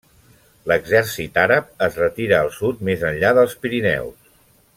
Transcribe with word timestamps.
L'exèrcit 0.69 1.37
àrab 1.41 1.69
es 1.89 1.99
retirà 2.05 2.41
al 2.47 2.51
sud 2.59 2.81
més 2.89 3.05
enllà 3.11 3.35
dels 3.41 3.55
Pirineus. 3.67 4.35